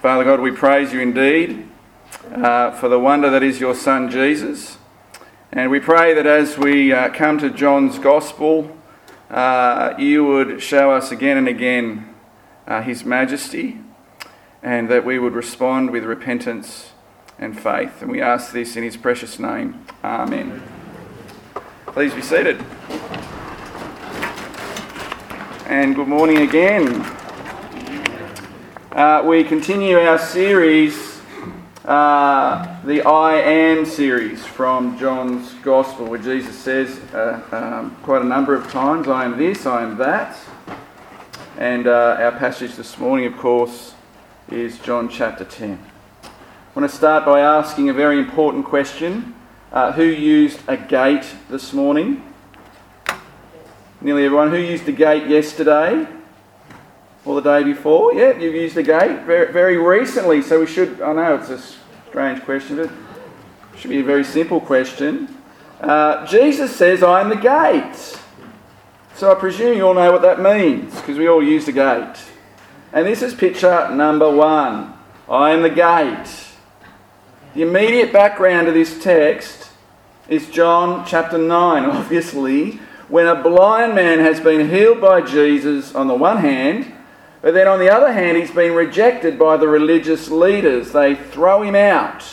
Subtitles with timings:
[0.00, 1.68] Father God, we praise you indeed
[2.32, 4.78] uh, for the wonder that is your Son Jesus.
[5.52, 8.74] And we pray that as we uh, come to John's Gospel,
[9.28, 12.14] uh, you would show us again and again
[12.66, 13.78] uh, his majesty
[14.62, 16.92] and that we would respond with repentance
[17.38, 18.00] and faith.
[18.00, 19.84] And we ask this in his precious name.
[20.02, 20.62] Amen.
[21.88, 22.64] Please be seated.
[25.66, 27.19] And good morning again.
[28.92, 31.20] Uh, we continue our series,
[31.84, 38.24] uh, the I Am series from John's Gospel, where Jesus says uh, um, quite a
[38.24, 40.36] number of times, I am this, I am that.
[41.56, 43.94] And uh, our passage this morning, of course,
[44.50, 45.78] is John chapter 10.
[46.24, 46.28] I
[46.74, 49.36] want to start by asking a very important question.
[49.70, 52.24] Uh, who used a gate this morning?
[54.00, 54.50] Nearly everyone.
[54.50, 56.08] Who used a gate yesterday?
[57.24, 58.14] Or the day before?
[58.14, 60.40] Yeah, you've used a gate very, very recently.
[60.42, 61.60] So we should, I know it's a
[62.08, 65.28] strange question, but it should be a very simple question.
[65.80, 68.18] Uh, Jesus says, I am the gate.
[69.14, 72.16] So I presume you all know what that means, because we all use the gate.
[72.92, 74.94] And this is picture number one.
[75.28, 76.28] I am the gate.
[77.54, 79.70] The immediate background of this text
[80.28, 86.06] is John chapter 9, obviously, when a blind man has been healed by Jesus on
[86.06, 86.92] the one hand,
[87.42, 90.92] but then on the other hand, he's been rejected by the religious leaders.
[90.92, 92.24] They throw him out.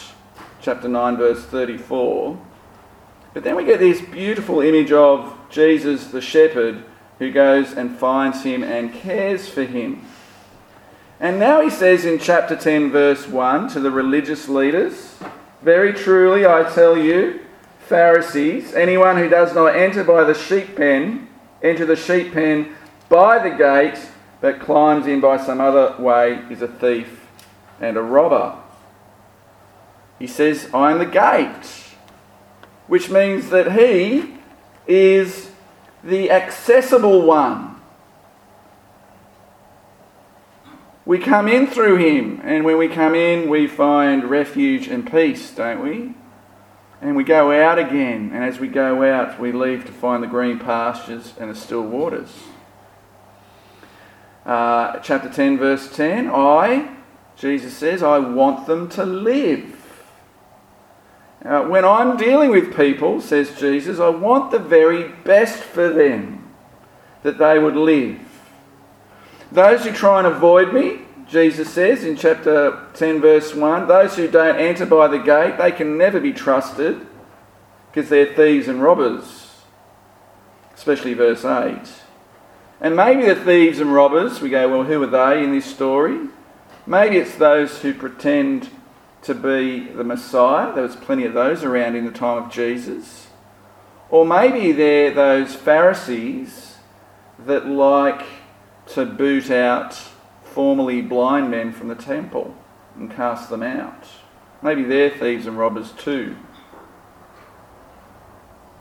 [0.61, 2.37] Chapter 9, verse 34.
[3.33, 6.83] But then we get this beautiful image of Jesus the shepherd
[7.19, 10.05] who goes and finds him and cares for him.
[11.19, 15.15] And now he says in chapter 10, verse 1 to the religious leaders
[15.61, 17.39] Very truly, I tell you,
[17.87, 21.27] Pharisees, anyone who does not enter by the sheep pen,
[21.63, 22.75] enter the sheep pen
[23.09, 23.97] by the gate,
[24.41, 27.27] but climbs in by some other way, is a thief
[27.79, 28.57] and a robber.
[30.19, 31.95] He says, I am the gate,
[32.87, 34.35] which means that he
[34.87, 35.51] is
[36.03, 37.75] the accessible one.
[41.05, 45.51] We come in through him, and when we come in, we find refuge and peace,
[45.51, 46.13] don't we?
[47.01, 50.27] And we go out again, and as we go out, we leave to find the
[50.27, 52.29] green pastures and the still waters.
[54.47, 56.95] Uh, chapter 10, verse 10 I,
[57.35, 59.73] Jesus says, I want them to live.
[61.43, 66.49] Uh, when I'm dealing with people, says Jesus, I want the very best for them,
[67.23, 68.21] that they would live.
[69.51, 74.29] Those who try and avoid me, Jesus says in chapter 10, verse 1, those who
[74.29, 77.05] don't enter by the gate, they can never be trusted
[77.91, 79.55] because they're thieves and robbers.
[80.73, 82.06] Especially verse 8.
[82.79, 86.27] And maybe the thieves and robbers, we go, well, who are they in this story?
[86.85, 88.69] Maybe it's those who pretend
[89.23, 90.73] to be the Messiah.
[90.73, 93.27] There was plenty of those around in the time of Jesus.
[94.09, 96.77] Or maybe they're those Pharisees
[97.45, 98.25] that like
[98.87, 99.93] to boot out
[100.43, 102.55] formerly blind men from the temple
[102.95, 104.07] and cast them out.
[104.61, 106.35] Maybe they're thieves and robbers too.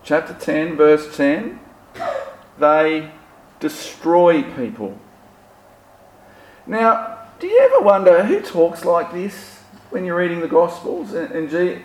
[0.05, 1.61] Chapter 10, verse 10
[2.59, 3.11] they
[3.61, 4.99] destroy people.
[6.67, 11.13] Now, do you ever wonder who talks like this when you're reading the Gospels?
[11.13, 11.85] And, and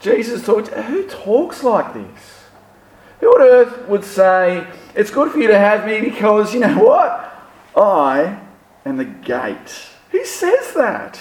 [0.00, 2.44] Jesus talks, who talks like this?
[3.20, 6.78] Who on earth would say, it's good for you to have me because, you know
[6.78, 7.32] what?
[7.76, 8.40] I
[8.84, 9.88] am the gate.
[10.10, 11.20] Who says that?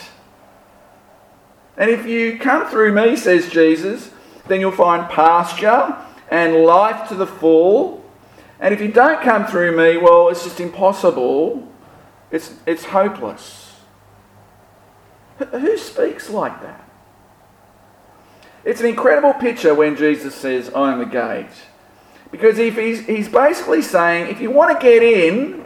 [1.78, 4.12] And if you come through me, says Jesus,
[4.48, 5.96] then you'll find pasture
[6.30, 8.01] and life to the full.
[8.62, 11.68] And if you don't come through me, well, it's just impossible.
[12.30, 13.76] It's, it's hopeless.
[15.50, 16.88] Who speaks like that?
[18.64, 21.50] It's an incredible picture when Jesus says, I am the gate.
[22.30, 25.66] Because if he's, he's basically saying, if you want to get in,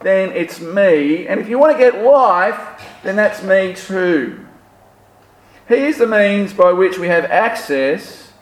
[0.00, 1.26] then it's me.
[1.26, 4.46] And if you want to get life, then that's me too.
[5.68, 8.32] He is the means by which we have access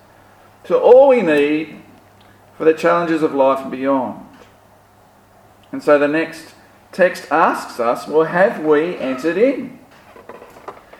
[0.64, 1.82] to all we need
[2.56, 4.26] for the challenges of life and beyond.
[5.72, 6.54] And so the next
[6.92, 9.78] text asks us well, have we entered in?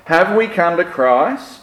[0.05, 1.63] Have we come to Christ?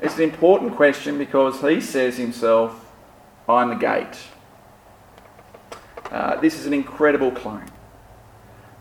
[0.00, 2.84] It's an important question because he says himself,
[3.48, 4.18] I'm the gate.
[6.10, 7.66] Uh, this is an incredible claim.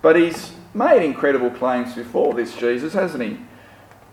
[0.02, 3.40] But he's made incredible claims before this, Jesus, hasn't he?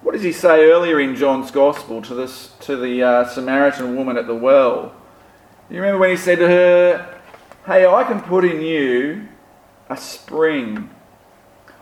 [0.00, 4.16] What does he say earlier in John's Gospel to, this, to the uh, Samaritan woman
[4.16, 4.94] at the well?
[5.70, 7.20] You remember when he said to her,
[7.66, 9.28] Hey, I can put in you
[9.88, 10.90] a spring,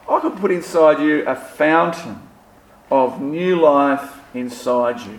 [0.08, 2.29] I can put inside you a fountain
[2.90, 5.19] of new life inside you,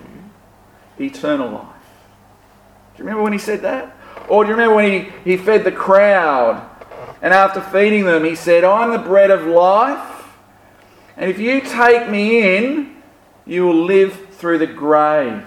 [1.00, 1.68] eternal life.
[2.95, 3.95] Do you remember when he said that?
[4.27, 6.69] Or do you remember when he, he fed the crowd
[7.24, 10.27] and after feeding them, he said, I'm the bread of life,
[11.15, 12.98] and if you take me in,
[13.45, 15.45] you will live through the grave.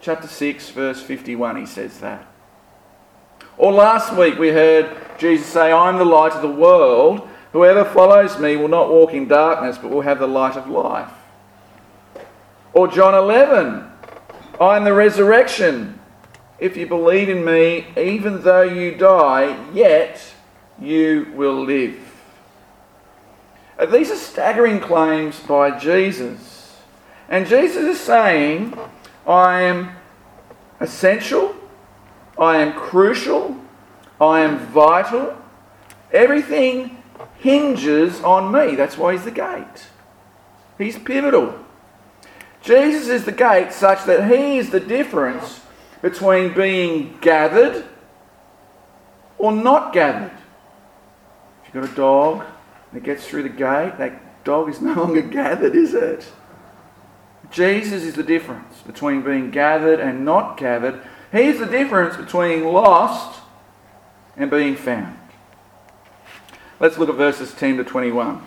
[0.00, 2.29] Chapter 6, verse 51, he says that.
[3.60, 7.28] Or last week we heard Jesus say, I'm the light of the world.
[7.52, 11.12] Whoever follows me will not walk in darkness, but will have the light of life.
[12.72, 13.86] Or John 11,
[14.58, 16.00] I am the resurrection.
[16.58, 20.22] If you believe in me, even though you die, yet
[20.80, 21.98] you will live.
[23.92, 26.78] These are staggering claims by Jesus.
[27.28, 28.72] And Jesus is saying,
[29.26, 29.90] I am
[30.80, 31.54] essential,
[32.40, 33.56] I am crucial,
[34.18, 35.36] I am vital.
[36.10, 36.96] Everything
[37.38, 38.74] hinges on me.
[38.74, 39.86] That's why he's the gate.
[40.78, 41.54] He's pivotal.
[42.62, 45.60] Jesus is the gate such that he is the difference
[46.02, 47.84] between being gathered
[49.38, 50.32] or not gathered.
[51.64, 52.46] If you've got a dog
[52.92, 56.30] that gets through the gate, that dog is no longer gathered, is it?
[57.50, 61.02] Jesus is the difference between being gathered and not gathered.
[61.32, 63.40] He's the difference between lost
[64.36, 65.16] and being found.
[66.80, 68.42] Let's look at verses 10 to 21.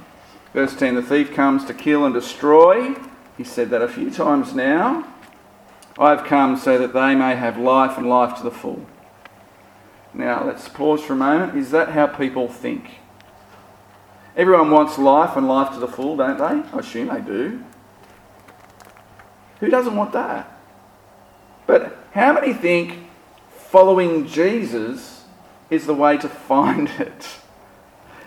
[0.54, 2.96] Verse 10 The thief comes to kill and destroy.
[3.38, 5.08] He said that a few times now.
[5.98, 8.86] I've come so that they may have life and life to the full.
[10.14, 11.58] Now, let's pause for a moment.
[11.58, 13.00] Is that how people think?
[14.36, 16.70] Everyone wants life and life to the full, don't they?
[16.76, 17.64] I assume they do.
[19.60, 20.53] Who doesn't want that?
[21.66, 23.00] But how many think
[23.56, 25.24] following Jesus
[25.70, 27.28] is the way to find it?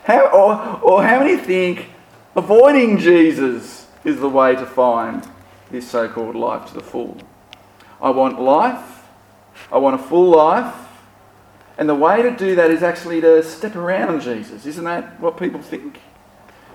[0.03, 1.87] How, or, or how many think
[2.35, 5.27] avoiding Jesus is the way to find
[5.69, 7.17] this so called life to the full?
[8.01, 9.03] I want life,
[9.71, 10.73] I want a full life,
[11.77, 14.65] and the way to do that is actually to step around Jesus.
[14.65, 15.99] Isn't that what people think?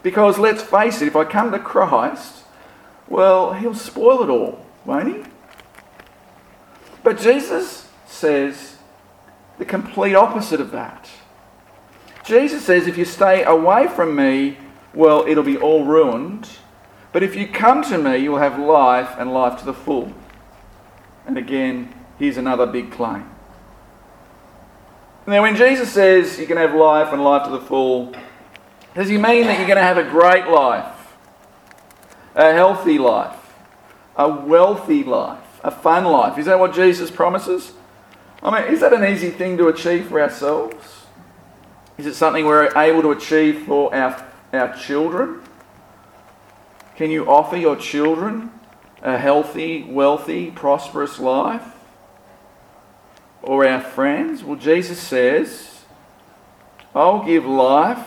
[0.02, 2.44] Because let's face it, if I come to Christ,
[3.08, 5.31] well, he'll spoil it all, won't he?
[7.02, 8.76] But Jesus says
[9.58, 11.08] the complete opposite of that.
[12.24, 14.56] Jesus says if you stay away from me,
[14.94, 16.48] well, it'll be all ruined.
[17.12, 20.12] But if you come to me, you'll have life and life to the full.
[21.26, 23.28] And again, here's another big claim.
[25.26, 28.12] Now, when Jesus says you can have life and life to the full,
[28.94, 31.14] does he mean that you're going to have a great life,
[32.34, 33.36] a healthy life,
[34.16, 36.38] a wealthy life, a fun life?
[36.38, 37.72] Is that what Jesus promises?
[38.42, 41.06] I mean, is that an easy thing to achieve for ourselves?
[41.98, 45.42] Is it something we're able to achieve for our, our children?
[46.96, 48.50] Can you offer your children
[49.02, 51.72] a healthy, wealthy, prosperous life?
[53.42, 54.44] or our friends?
[54.44, 55.84] Well, Jesus says,
[56.94, 58.06] I'll give life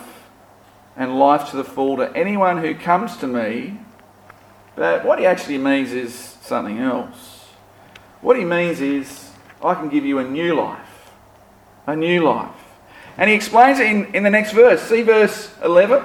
[0.96, 3.78] and life to the full to anyone who comes to me.
[4.74, 7.35] But what he actually means is something else.
[8.26, 9.30] What he means is,
[9.62, 11.12] I can give you a new life.
[11.86, 12.50] A new life.
[13.16, 14.82] And he explains it in, in the next verse.
[14.82, 16.02] See verse 11?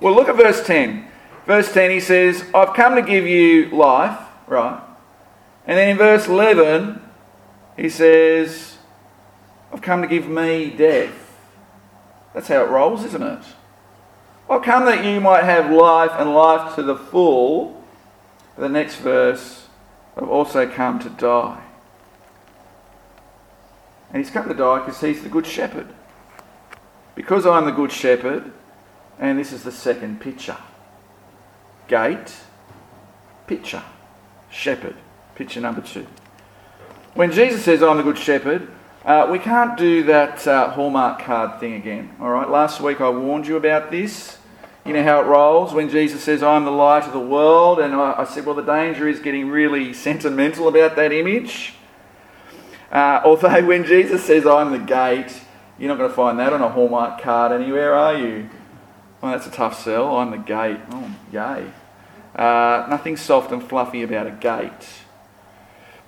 [0.00, 1.04] Well, look at verse 10.
[1.46, 4.16] Verse 10, he says, I've come to give you life,
[4.46, 4.80] right?
[5.66, 7.02] And then in verse 11,
[7.76, 8.78] he says,
[9.72, 11.36] I've come to give me death.
[12.34, 13.44] That's how it rolls, isn't it?
[14.48, 17.82] I've come that you might have life and life to the full.
[18.56, 19.63] The next verse,
[20.16, 21.62] I've also come to die.
[24.10, 25.88] And he's come to die because he's the good shepherd.
[27.14, 28.52] Because I'm the good shepherd,
[29.18, 30.56] and this is the second picture
[31.86, 32.34] gate,
[33.46, 33.82] picture,
[34.50, 34.96] shepherd,
[35.34, 36.06] picture number two.
[37.14, 38.68] When Jesus says, I'm the good shepherd,
[39.04, 42.16] uh, we can't do that uh, Hallmark card thing again.
[42.20, 44.38] All right, last week I warned you about this.
[44.84, 47.78] You know how it rolls when Jesus says, I'm the light of the world.
[47.78, 51.74] And I, I said, well, the danger is getting really sentimental about that image.
[52.92, 55.40] Uh, although when Jesus says, I'm the gate,
[55.78, 58.50] you're not going to find that on a Hallmark card anywhere, are you?
[59.20, 60.16] Well, that's a tough sell.
[60.16, 60.78] I'm the gate.
[60.90, 61.72] Oh, yay.
[62.36, 64.88] Uh, nothing soft and fluffy about a gate.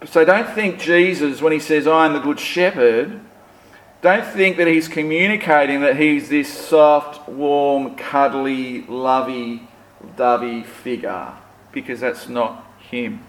[0.04, 3.20] So don't think Jesus, when he says, I am the good shepherd,
[4.02, 9.68] don't think that he's communicating that he's this soft, warm, cuddly, lovey,
[10.16, 11.32] dovey figure,
[11.72, 13.24] because that's not him.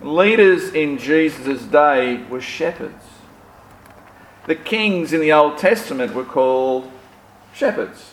[0.00, 3.04] Leaders in Jesus' day were shepherds.
[4.46, 6.90] The kings in the Old Testament were called
[7.52, 8.12] shepherds.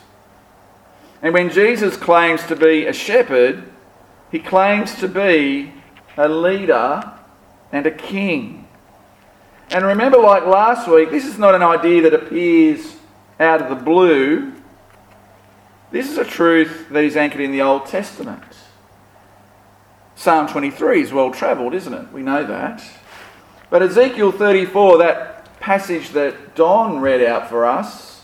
[1.22, 3.72] And when Jesus claims to be a shepherd,
[4.32, 5.72] He claims to be
[6.18, 7.14] a leader
[7.72, 8.65] and a king.
[9.72, 12.96] And remember, like last week, this is not an idea that appears
[13.40, 14.54] out of the blue.
[15.92, 18.44] This is a truth that is anchored in the Old Testament.
[20.16, 22.12] Psalm 23 is well travelled, isn't it?
[22.12, 22.84] We know that.
[23.70, 28.24] But Ezekiel 34, that passage that Don read out for us,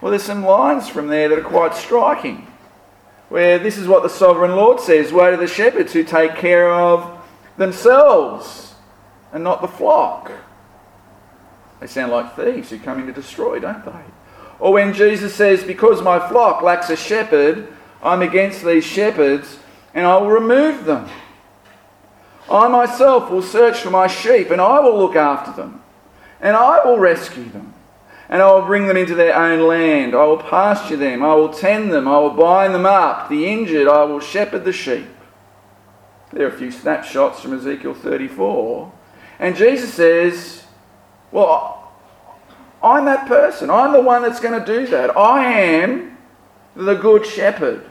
[0.00, 2.46] well, there's some lines from there that are quite striking.
[3.30, 6.70] Where this is what the sovereign Lord says Woe to the shepherds who take care
[6.70, 7.24] of
[7.56, 8.74] themselves
[9.32, 10.30] and not the flock.
[11.84, 14.04] They sound like thieves who come in to destroy, don't they?
[14.58, 17.68] Or when Jesus says, Because my flock lacks a shepherd,
[18.02, 19.58] I'm against these shepherds
[19.92, 21.06] and I will remove them.
[22.50, 25.82] I myself will search for my sheep and I will look after them
[26.40, 27.74] and I will rescue them
[28.30, 30.14] and I will bring them into their own land.
[30.14, 33.28] I will pasture them, I will tend them, I will bind them up.
[33.28, 35.08] The injured, I will shepherd the sheep.
[36.32, 38.90] There are a few snapshots from Ezekiel 34.
[39.38, 40.63] And Jesus says,
[41.34, 41.92] Well,
[42.80, 43.68] I'm that person.
[43.68, 45.16] I'm the one that's going to do that.
[45.16, 46.16] I am
[46.76, 47.90] the good shepherd.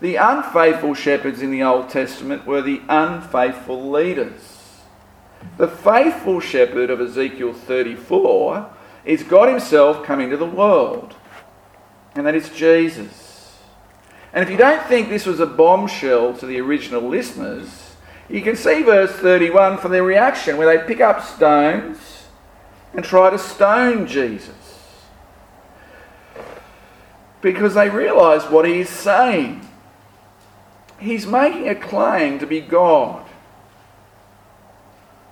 [0.00, 4.82] The unfaithful shepherds in the Old Testament were the unfaithful leaders.
[5.56, 8.70] The faithful shepherd of Ezekiel 34
[9.04, 11.16] is God Himself coming to the world,
[12.14, 13.58] and that is Jesus.
[14.32, 17.83] And if you don't think this was a bombshell to the original listeners,
[18.28, 22.26] you can see verse 31 from their reaction where they pick up stones
[22.94, 24.54] and try to stone Jesus.
[27.42, 29.68] Because they realise what he is saying.
[30.98, 33.26] He's making a claim to be God.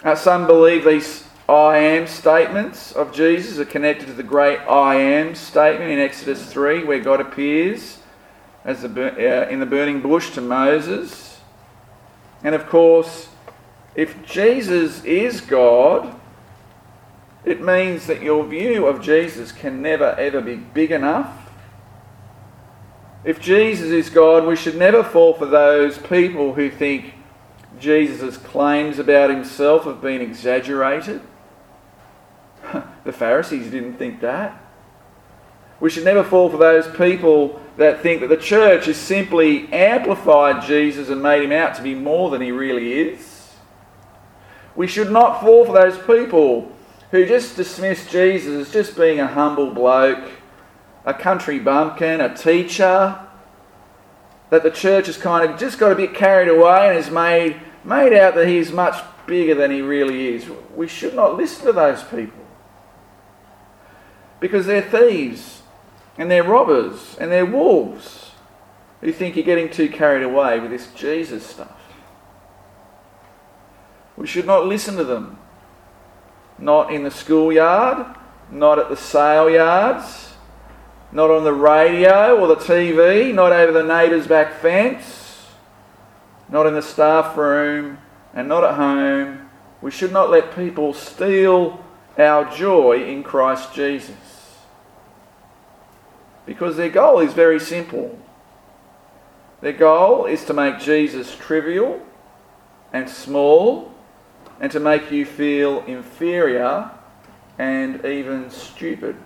[0.04, 4.96] Now, some believe these I am statements of Jesus are connected to the great I
[4.96, 7.99] am statement in Exodus 3, where God appears
[8.64, 11.32] as the, uh, in the burning bush to Moses.
[12.42, 13.28] And of course,
[13.94, 16.18] if Jesus is God,
[17.44, 21.42] it means that your view of Jesus can never ever be big enough
[23.25, 27.14] if Jesus is God, we should never fall for those people who think
[27.78, 31.20] Jesus' claims about himself have been exaggerated.
[33.04, 34.61] the Pharisees didn't think that.
[35.78, 40.62] We should never fall for those people that think that the church has simply amplified
[40.62, 43.55] Jesus and made him out to be more than he really is.
[44.76, 46.71] We should not fall for those people
[47.11, 50.31] who just dismiss Jesus as just being a humble bloke
[51.05, 53.19] a country bumpkin, a teacher,
[54.50, 57.61] that the church has kind of just got a bit carried away and has made,
[57.85, 60.47] made out that he's much bigger than he really is.
[60.76, 62.38] We should not listen to those people
[64.41, 65.62] because they're thieves
[66.19, 68.33] and they're robbers and they're wolves
[69.00, 71.81] who think you're getting too carried away with this Jesus stuff.
[74.16, 75.38] We should not listen to them.
[76.59, 78.16] Not in the schoolyard,
[78.50, 80.35] not at the sale yards,
[81.11, 85.49] not on the radio or the TV, not over the neighbour's back fence,
[86.49, 87.99] not in the staff room,
[88.35, 89.49] and not at home.
[89.81, 91.85] We should not let people steal
[92.16, 94.32] our joy in Christ Jesus.
[96.46, 98.18] Because their goal is very simple.
[99.61, 102.04] Their goal is to make Jesus trivial
[102.92, 103.94] and small
[104.61, 106.90] and to make you feel inferior
[107.58, 109.16] and even stupid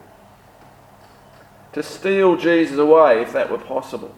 [1.76, 4.14] to steal Jesus away if that were possible.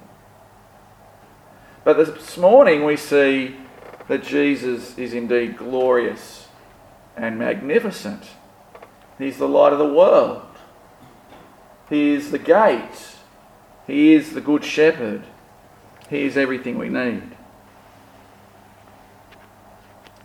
[1.82, 3.56] But this morning we see
[4.06, 6.46] that Jesus is indeed glorious
[7.16, 8.28] and magnificent.
[9.18, 10.42] He's the light of the world.
[11.88, 13.16] He is the gate.
[13.87, 15.25] He is the good shepherd.
[16.11, 17.23] He is everything we need.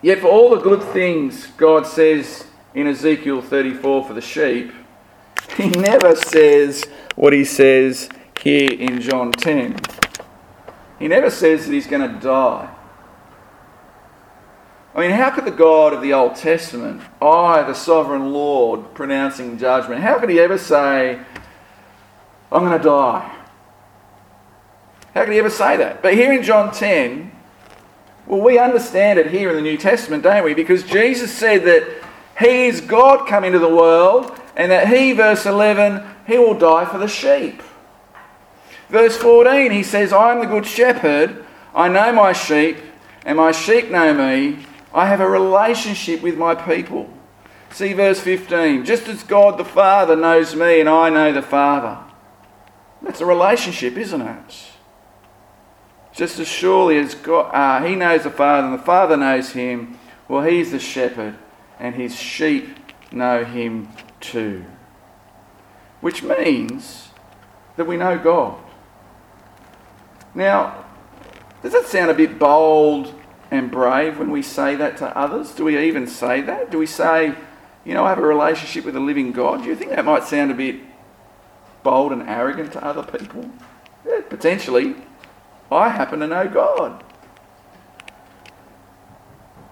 [0.01, 4.73] Yet, for all the good things God says in Ezekiel 34 for the sheep,
[5.57, 6.83] He never says,
[7.15, 8.09] what he says
[8.41, 9.77] here in John 10.
[10.99, 12.73] He never says that he's going to die.
[14.95, 19.57] I mean, how could the God of the Old Testament, I, the sovereign Lord, pronouncing
[19.57, 21.19] judgment, how could he ever say,
[22.53, 23.35] I'm going to die?
[25.13, 26.01] How could he ever say that?
[26.01, 27.31] But here in John 10,
[28.27, 30.53] well, we understand it here in the New Testament, don't we?
[30.53, 32.03] Because Jesus said that
[32.39, 36.85] he is God come into the world and that he, verse 11, he will die
[36.85, 37.61] for the sheep.
[38.89, 41.43] Verse 14, he says, I am the good shepherd.
[41.75, 42.77] I know my sheep,
[43.25, 44.65] and my sheep know me.
[44.93, 47.11] I have a relationship with my people.
[47.71, 48.85] See verse 15.
[48.85, 51.97] Just as God the Father knows me, and I know the Father.
[53.03, 54.73] That's a relationship, isn't it?
[56.13, 59.97] just as surely as God, uh, he knows the Father and the Father knows him,
[60.27, 61.35] well, he's the shepherd
[61.79, 62.69] and his sheep
[63.11, 64.63] know him too.
[66.01, 67.09] Which means
[67.75, 68.57] that we know God.
[70.35, 70.85] Now,
[71.61, 73.13] does that sound a bit bold
[73.49, 75.51] and brave when we say that to others?
[75.53, 76.69] Do we even say that?
[76.69, 77.33] Do we say,
[77.83, 79.63] you know, I have a relationship with a living God?
[79.63, 80.75] Do you think that might sound a bit
[81.83, 83.49] bold and arrogant to other people?
[84.05, 84.95] Yeah, potentially.
[85.71, 87.03] I happen to know God.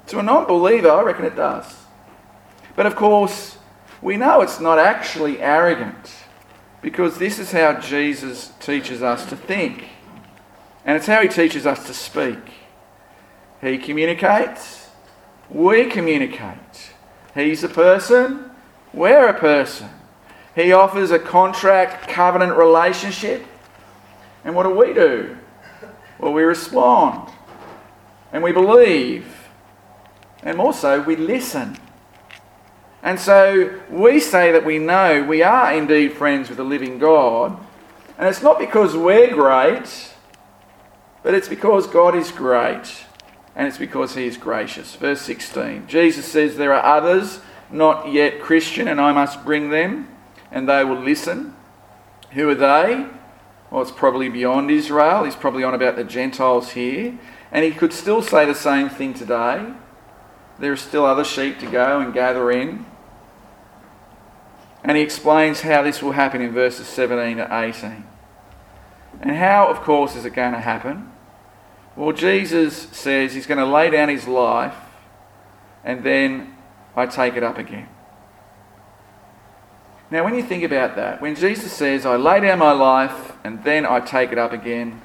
[0.07, 1.73] To a non believer, I reckon it does.
[2.75, 3.57] But of course,
[4.01, 6.11] we know it's not actually arrogant
[6.81, 9.89] because this is how Jesus teaches us to think.
[10.83, 12.39] And it's how he teaches us to speak.
[13.61, 14.89] He communicates,
[15.49, 16.93] we communicate.
[17.35, 18.49] He's a person,
[18.91, 19.89] we're a person.
[20.63, 23.45] He offers a contract covenant relationship.
[24.43, 25.37] And what do we do?
[26.19, 27.31] Well, we respond
[28.31, 29.47] and we believe.
[30.43, 31.77] And more so, we listen.
[33.03, 37.57] And so we say that we know we are indeed friends with the living God.
[38.17, 40.13] And it's not because we're great,
[41.23, 43.05] but it's because God is great.
[43.55, 44.95] And it's because He is gracious.
[44.95, 47.41] Verse 16 Jesus says, There are others
[47.71, 50.07] not yet Christian, and I must bring them,
[50.51, 51.55] and they will listen.
[52.31, 53.07] Who are they?
[53.69, 55.23] Well, it's probably beyond Israel.
[55.23, 57.17] He's probably on about the Gentiles here.
[57.51, 59.73] And he could still say the same thing today.
[60.59, 62.85] There are still other sheep to go and gather in.
[64.83, 68.03] And he explains how this will happen in verses 17 to 18.
[69.21, 71.11] And how, of course, is it going to happen?
[71.95, 74.75] Well, Jesus says he's going to lay down his life
[75.83, 76.55] and then
[76.95, 77.87] I take it up again.
[80.11, 83.63] Now, when you think about that, when Jesus says, I lay down my life and
[83.63, 85.01] then I take it up again,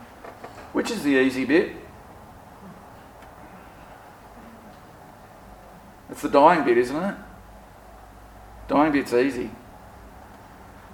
[0.72, 1.76] which is the easy bit?
[6.10, 7.14] It's the dying bit, isn't it?
[8.66, 9.52] Dying bit's easy.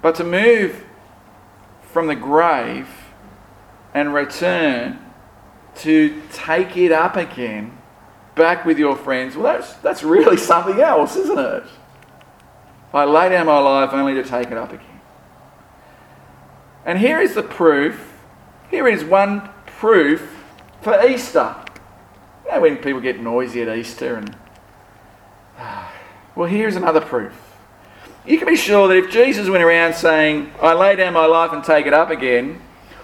[0.03, 0.85] But to move
[1.81, 2.87] from the grave
[3.95, 4.99] and return
[5.77, 7.75] to take it up again
[8.35, 11.63] back with your friends, well, that's, that's really something else, isn't it?
[12.93, 14.85] I lay down my life only to take it up again.
[16.85, 18.13] And here is the proof.
[18.69, 20.43] Here is one proof
[20.81, 21.55] for Easter.
[22.45, 24.37] You know, when people get noisy at Easter and.
[26.35, 27.31] Well, here's another proof.
[28.25, 31.51] You can be sure that if Jesus went around saying, I lay down my life
[31.53, 32.59] and take it up again,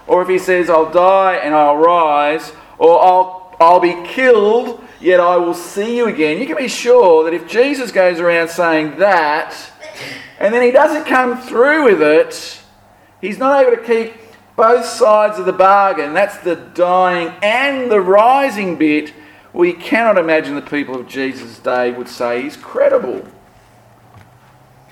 [0.08, 5.20] or if he says, I'll die and I'll rise, or I'll, I'll be killed, yet
[5.20, 8.98] I will see you again, you can be sure that if Jesus goes around saying
[8.98, 9.56] that,
[10.40, 12.62] and then he doesn't come through with it,
[13.22, 14.14] he's not able to keep
[14.56, 16.14] both sides of the bargain.
[16.14, 19.14] That's the dying and the rising bit.
[19.54, 23.26] We cannot imagine the people of Jesus' day would say he's credible.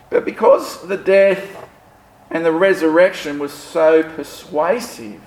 [0.09, 1.67] But because the death
[2.31, 5.21] and the resurrection was so persuasive,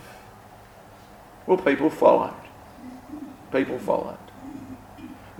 [1.46, 2.34] well, people followed.
[3.52, 4.16] People followed.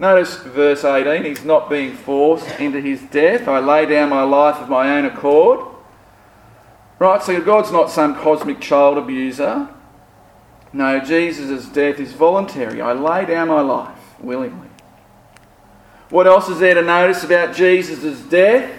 [0.01, 3.47] Notice verse 18, he's not being forced into his death.
[3.47, 5.61] I lay down my life of my own accord.
[6.99, 9.69] Right, so God's not some cosmic child abuser.
[10.73, 12.81] No, Jesus' death is voluntary.
[12.81, 14.69] I lay down my life willingly.
[16.09, 18.75] What else is there to notice about Jesus' death?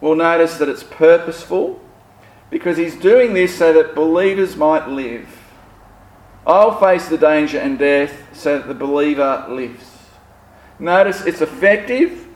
[0.00, 1.80] We'll notice that it's purposeful
[2.50, 5.28] because he's doing this so that believers might live.
[6.44, 9.97] I'll face the danger and death so that the believer lives.
[10.78, 12.26] Notice it's effective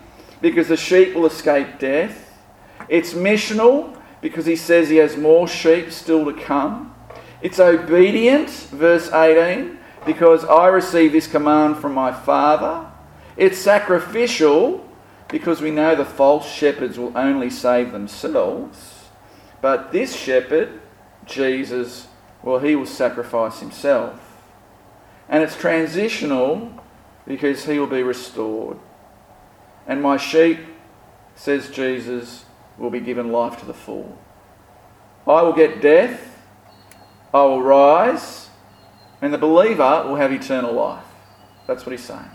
[0.40, 2.38] because the sheep will escape death.
[2.88, 6.94] It's missional because he says he has more sheep still to come.
[7.40, 12.90] It's obedient, verse 18, because I receive this command from my Father.
[13.36, 14.88] It's sacrificial
[15.28, 19.08] because we know the false shepherds will only save themselves.
[19.60, 20.80] But this shepherd,
[21.24, 22.08] Jesus,
[22.42, 24.20] well, he will sacrifice himself.
[25.28, 26.72] And it's transitional
[27.26, 28.78] because he will be restored.
[29.86, 30.58] And my sheep,
[31.34, 32.44] says Jesus,
[32.78, 34.18] will be given life to the full.
[35.26, 36.40] I will get death,
[37.32, 38.50] I will rise,
[39.20, 41.04] and the believer will have eternal life.
[41.66, 42.30] That's what he's saying.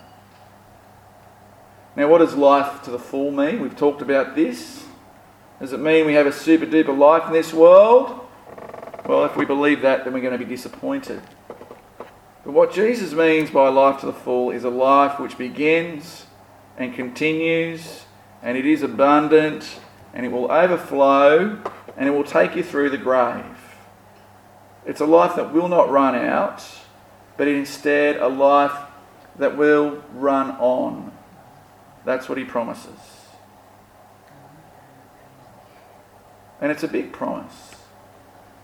[1.95, 3.59] Now, what does life to the full mean?
[3.59, 4.85] We've talked about this.
[5.59, 8.21] Does it mean we have a super duper life in this world?
[9.05, 11.21] Well, if we believe that, then we're going to be disappointed.
[12.47, 16.27] But what Jesus means by life to the full is a life which begins
[16.77, 18.05] and continues,
[18.41, 19.81] and it is abundant,
[20.13, 21.61] and it will overflow,
[21.97, 23.43] and it will take you through the grave.
[24.85, 26.63] It's a life that will not run out,
[27.35, 28.79] but instead a life
[29.35, 31.11] that will run on.
[32.05, 33.25] That's what he promises.
[36.61, 37.75] And it's a big promise.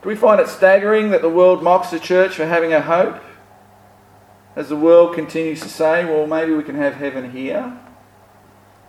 [0.02, 3.22] Do we find it staggering that the world mocks the church for having a hope?
[4.56, 7.78] As the world continues to say, well, maybe we can have heaven here.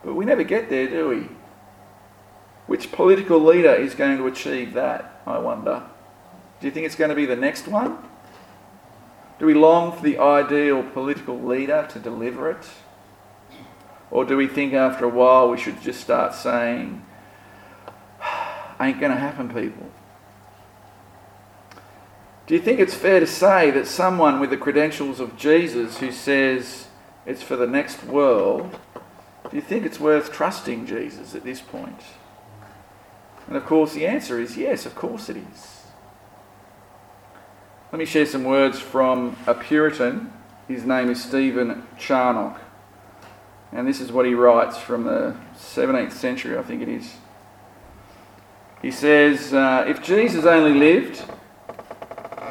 [0.05, 1.29] But we never get there, do we?
[2.67, 5.83] Which political leader is going to achieve that, I wonder?
[6.61, 7.99] Do you think it's going to be the next one?
[9.39, 12.67] Do we long for the ideal political leader to deliver it?
[14.11, 17.05] Or do we think after a while we should just start saying,
[18.81, 19.91] ain't going to happen, people?
[22.47, 26.13] Do you think it's fair to say that someone with the credentials of Jesus who
[26.13, 26.89] says
[27.25, 28.79] it's for the next world,
[29.51, 32.03] do you think it's worth trusting Jesus at this point?
[33.47, 35.83] And of course, the answer is yes, of course it is.
[37.93, 40.33] Let me share some words from a Puritan.
[40.69, 42.61] His name is Stephen Charnock.
[43.73, 47.17] And this is what he writes from the 17th century, I think it is.
[48.83, 51.25] He says, uh, If Jesus only lived,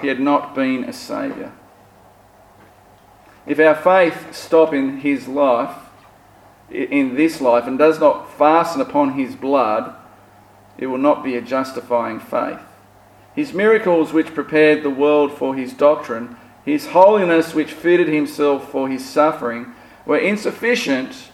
[0.03, 1.53] he had not been a saviour.
[3.47, 5.73] If our faith stop in his life,
[6.69, 9.95] in this life, and does not fasten upon his blood,
[10.77, 12.59] it will not be a justifying faith.
[13.33, 16.35] His miracles, which prepared the world for his doctrine,
[16.65, 19.73] his holiness, which fitted himself for his suffering,
[20.05, 21.31] were insufficient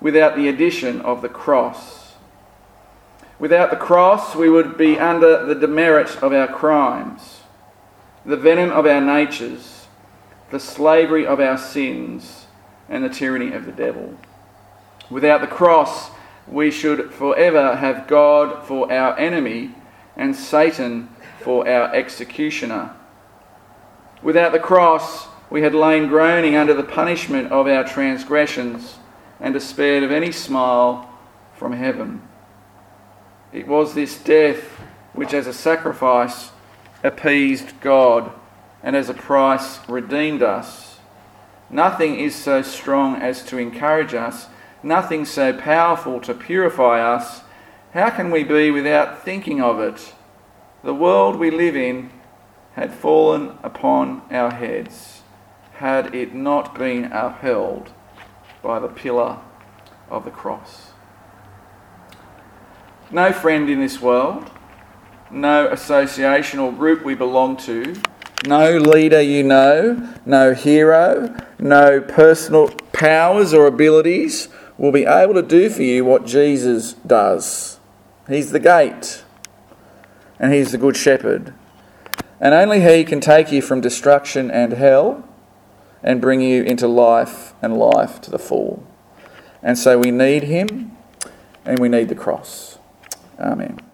[0.00, 2.14] without the addition of the cross.
[3.38, 7.41] Without the cross, we would be under the demerit of our crimes,
[8.24, 9.86] the venom of our natures,
[10.50, 12.46] the slavery of our sins,
[12.88, 14.16] and the tyranny of the devil.
[15.10, 16.10] Without the cross,
[16.46, 19.74] we should forever have God for our enemy
[20.16, 21.08] and Satan
[21.40, 22.94] for our executioner.
[24.22, 28.98] Without the cross, we had lain groaning under the punishment of our transgressions
[29.40, 31.10] and despaired of any smile
[31.54, 32.22] from heaven.
[33.52, 34.62] It was this death
[35.12, 36.50] which, as a sacrifice,
[37.02, 38.32] appeased God
[38.82, 40.98] and as a price redeemed us.
[41.70, 44.48] Nothing is so strong as to encourage us
[44.82, 47.42] nothing so powerful to purify us,
[47.92, 50.14] how can we be without thinking of it?
[50.82, 52.10] The world we live in
[52.74, 55.22] had fallen upon our heads
[55.74, 57.92] had it not been upheld
[58.62, 59.38] by the pillar
[60.08, 60.92] of the cross.
[63.10, 64.50] No friend in this world,
[65.32, 68.00] no association or group we belong to,
[68.44, 75.42] no leader you know, no hero, no personal powers or abilities will be able to
[75.42, 77.78] do for you what Jesus does.
[78.28, 79.24] He's the gate,
[80.38, 81.54] and He's the Good Shepherd.
[82.40, 85.28] And only He can take you from destruction and hell
[86.02, 88.84] and bring you into life and life to the full.
[89.62, 90.96] And so we need Him
[91.64, 92.78] and we need the cross.
[93.38, 93.91] Amen.